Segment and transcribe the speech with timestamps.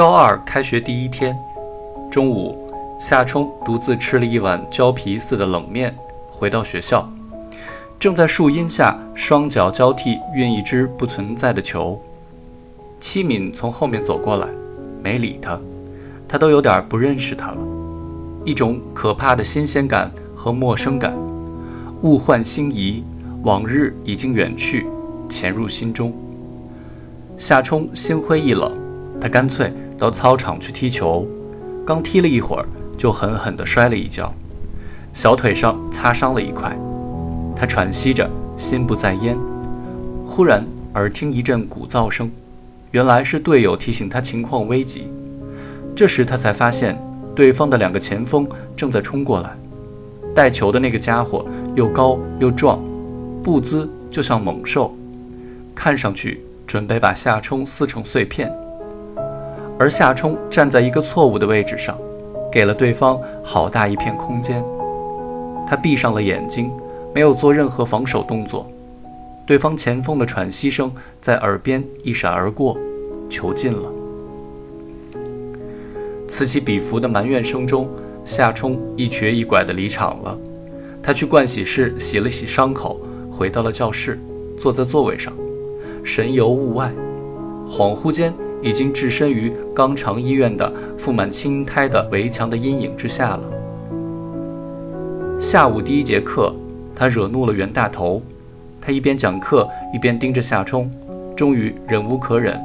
[0.00, 1.38] 高二开学第一天，
[2.10, 2.56] 中午，
[2.98, 5.94] 夏冲独自吃了一碗胶皮似的冷面，
[6.30, 7.06] 回到学校，
[7.98, 12.00] 正在树荫下双脚交替运一只不存在的球。
[12.98, 14.48] 七敏从后面走过来，
[15.02, 15.60] 没理他，
[16.26, 17.58] 他都有点不认识他了，
[18.42, 21.14] 一种可怕的新鲜感和陌生感，
[22.04, 23.04] 物换星移，
[23.42, 24.86] 往日已经远去，
[25.28, 26.10] 潜入心中。
[27.36, 28.72] 夏冲心灰意冷，
[29.20, 29.70] 他干脆。
[30.00, 31.26] 到操场去踢球，
[31.86, 32.64] 刚踢了一会儿，
[32.96, 34.32] 就狠狠地摔了一跤，
[35.12, 36.74] 小腿上擦伤了一块。
[37.54, 39.36] 他喘息着，心不在焉。
[40.24, 42.30] 忽然耳听一阵鼓噪声，
[42.92, 45.06] 原来是队友提醒他情况危急。
[45.94, 46.98] 这时他才发现，
[47.34, 49.54] 对方的两个前锋正在冲过来。
[50.34, 52.80] 带球的那个家伙又高又壮，
[53.42, 54.96] 步姿就像猛兽，
[55.74, 58.50] 看上去准备把夏冲撕成碎片。
[59.80, 61.96] 而夏冲站在一个错误的位置上，
[62.52, 64.62] 给了对方好大一片空间。
[65.66, 66.70] 他闭上了眼睛，
[67.14, 68.70] 没有做任何防守动作。
[69.46, 72.76] 对方前锋的喘息声在耳边一闪而过，
[73.30, 73.90] 球进了。
[76.28, 77.88] 此起彼伏的埋怨声中，
[78.22, 80.36] 夏冲一瘸一拐地离场了。
[81.02, 83.00] 他去盥洗室洗了洗伤口，
[83.32, 84.20] 回到了教室，
[84.58, 85.32] 坐在座位上，
[86.04, 86.92] 神游物外，
[87.66, 88.30] 恍惚间。
[88.62, 93.42] 已经置身于肛肠医院的覆满青苔的围墙的阴影之下了。
[95.38, 96.54] 下午第一节课，
[96.94, 98.20] 他惹怒了袁大头，
[98.80, 100.90] 他一边讲课一边盯着夏冲，
[101.34, 102.60] 终于忍无可忍，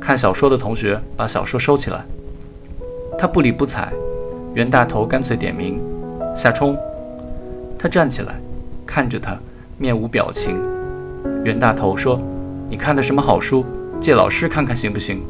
[0.00, 2.04] 看小说的同学把小说收起来。
[3.18, 3.92] 他不理不睬，
[4.54, 5.80] 袁大头干脆点名
[6.36, 6.76] ：“夏冲。”
[7.78, 8.40] 他站起来，
[8.86, 9.36] 看着他，
[9.78, 10.56] 面无表情。
[11.42, 12.20] 袁大头说
[12.70, 13.64] ：“你看的什么好书？”
[14.00, 15.22] 借老师看看行不行？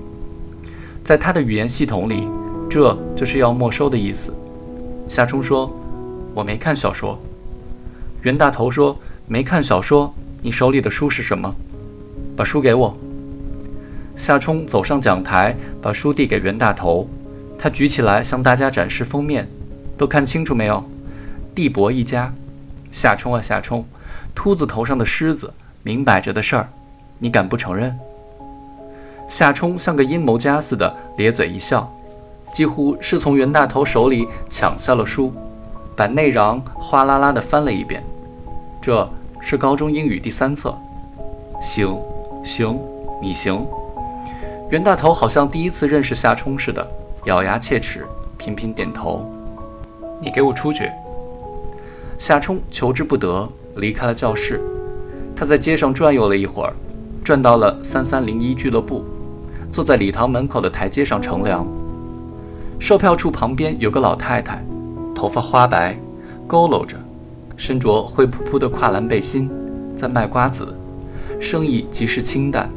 [1.02, 2.28] 在他的语言系统里，
[2.68, 4.34] 这就是要没收的意思。
[5.08, 5.72] 夏冲说
[6.34, 7.18] ：“我没看小说。”
[8.22, 10.12] 袁大头说：“没看小说，
[10.42, 11.54] 你手里的书是什么？
[12.36, 12.96] 把书给我。”
[14.16, 17.08] 夏冲走上讲台，把书递给袁大头。
[17.58, 19.48] 他举起来向大家展示封面，
[19.96, 20.84] 都看清楚没有？
[21.54, 22.32] 地博一家。
[22.90, 23.84] 夏冲啊夏冲，
[24.34, 26.68] 秃子头上的虱子，明摆着的事儿，
[27.18, 27.96] 你敢不承认？
[29.28, 31.88] 夏冲像个阴谋家似的咧嘴一笑，
[32.52, 35.32] 几乎是从袁大头手里抢下了书，
[35.96, 38.02] 把内瓤哗啦啦地翻了一遍。
[38.80, 39.08] 这
[39.40, 40.76] 是高中英语第三册。
[41.60, 41.98] 行，
[42.44, 42.78] 行，
[43.20, 43.66] 你行。
[44.70, 46.86] 袁大头好像第一次认识夏冲似的，
[47.24, 48.06] 咬牙切齿，
[48.38, 49.24] 频频点头。
[50.20, 50.90] 你给我出去！
[52.16, 54.60] 夏冲求之不得，离开了教室。
[55.34, 56.72] 他在街上转悠了一会儿，
[57.22, 59.04] 转到了三三零一俱乐部。
[59.76, 61.66] 坐在礼堂门口的台阶上乘凉，
[62.78, 64.64] 售票处旁边有个老太太，
[65.14, 65.94] 头发花白，
[66.48, 66.96] 佝偻着，
[67.58, 69.50] 身着灰扑扑的跨栏背心，
[69.94, 70.74] 在卖瓜子，
[71.38, 72.70] 生意极是清淡，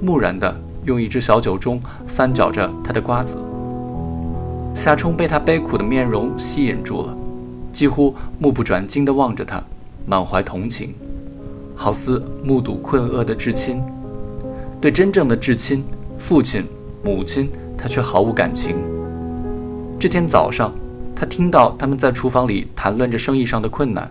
[0.00, 3.36] 木然地用一只小酒盅翻搅着她的瓜子。
[4.76, 7.16] 夏冲被她悲苦的面容吸引住了，
[7.72, 9.60] 几乎目不转睛地望着她，
[10.06, 10.94] 满怀同情，
[11.74, 13.82] 好似目睹困厄的至亲，
[14.80, 15.84] 对真正的至亲。
[16.22, 16.64] 父亲、
[17.04, 18.76] 母亲，他却毫无感情。
[19.98, 20.72] 这天早上，
[21.16, 24.08] 他听到他们在厨房里谈论着生意上的困难，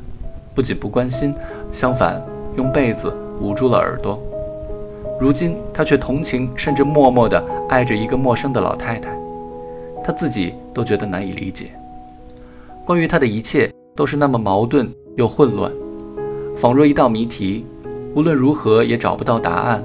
[0.54, 1.34] 不仅不关心，
[1.72, 2.22] 相反
[2.58, 4.22] 用被子捂住了耳朵。
[5.22, 9.18] 如今他却同情，甚至默默地爱着一个陌生的老太太，
[10.04, 11.72] 他自己都觉得难以理解。
[12.86, 15.72] 关于他的一切都是那么矛盾又混乱，
[16.58, 17.66] 仿若一道谜题，
[18.14, 19.82] 无论如何也找不到答案。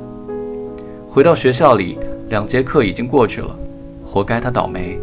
[1.07, 1.97] 回到学校里。
[2.29, 3.57] 两节课已经过去了，
[4.05, 4.99] 活该他倒霉。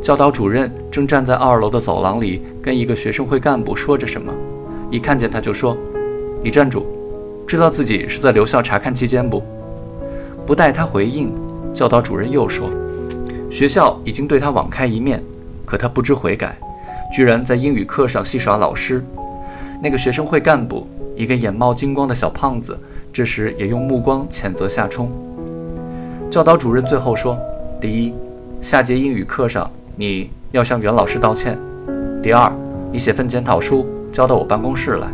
[0.00, 4.32] 教导主任正站在二楼的走廊里，跟一个学生会干部说着什么。
[4.88, 5.76] 一看见他就说
[6.44, 6.84] ：“你站住！
[7.44, 9.42] 知道自己是在留校查看期间不？”
[10.46, 11.32] 不待他回应，
[11.74, 12.70] 教导主任又说
[13.50, 15.20] ：“学校已经对他网开一面，
[15.66, 16.56] 可他不知悔改，
[17.12, 19.04] 居然在英语课上戏耍老师。”
[19.82, 20.86] 那个学生会干部，
[21.16, 22.78] 一个眼冒金光的小胖子，
[23.12, 25.10] 这时也用目光谴责夏冲。
[26.30, 27.36] 教导主任最后说
[27.80, 28.14] ：“第一，
[28.62, 31.56] 下节英语课上你要向袁老师道歉；
[32.22, 32.52] 第二，
[32.92, 35.08] 你写份检讨书交到我办公室来，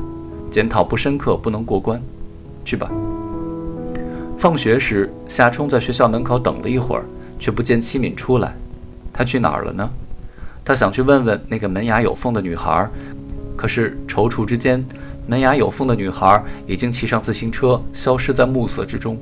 [0.51, 1.99] 检讨不深刻不能过关。
[2.67, 2.91] 去吧。”
[4.37, 7.05] 放学时，夏冲在学校门口等了一会儿，
[7.39, 8.55] 却不见戚敏出来。
[9.11, 9.89] 他去哪儿了呢？
[10.63, 12.87] 他想去问问那个门牙有缝的女孩，
[13.57, 14.85] 可是踌躇之间，
[15.27, 19.17] 门牙有缝的女孩已经骑上自行车，消失在暮色之中。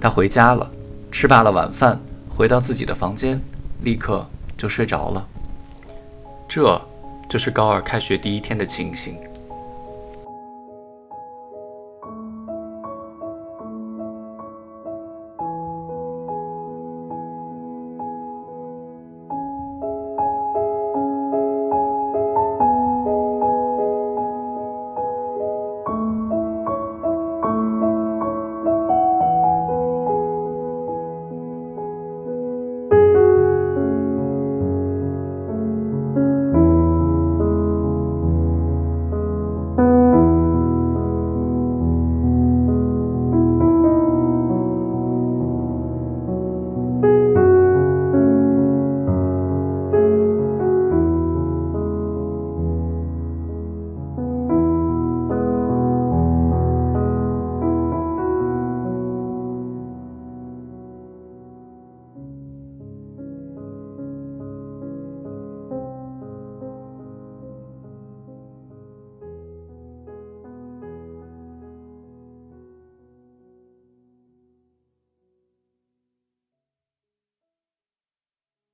[0.00, 0.70] 他回家了。
[1.18, 1.98] 吃罢了晚饭，
[2.28, 3.40] 回到自己的房间，
[3.80, 5.26] 立刻就睡着了。
[6.46, 6.78] 这
[7.26, 9.16] 就是高二开学第一天的情形。